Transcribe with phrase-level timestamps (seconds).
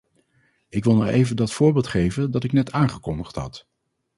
[0.69, 3.67] Ik wil nog even dat voorbeeld geven dat ik net aangekondigd had.